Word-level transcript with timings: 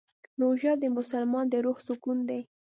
روژه 0.41 0.71
د 0.81 0.83
مسلمان 0.97 1.45
د 1.49 1.55
روح 1.65 1.77
سکون 1.87 2.17
دی. 2.29 2.41